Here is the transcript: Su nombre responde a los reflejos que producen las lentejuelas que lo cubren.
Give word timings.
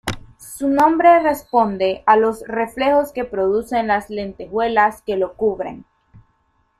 Su 0.39 0.67
nombre 0.67 1.19
responde 1.21 2.01
a 2.07 2.17
los 2.17 2.41
reflejos 2.47 3.11
que 3.11 3.23
producen 3.23 3.85
las 3.85 4.09
lentejuelas 4.09 5.03
que 5.03 5.15
lo 5.15 5.35
cubren. 5.35 5.85